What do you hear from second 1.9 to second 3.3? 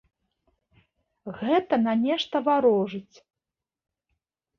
нешта варожыць.